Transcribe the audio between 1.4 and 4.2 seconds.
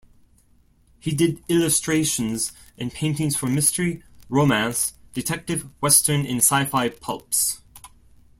illustrations and paintings for mystery,